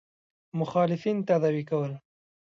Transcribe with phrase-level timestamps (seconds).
[0.59, 1.91] مخالفین تداوي کول.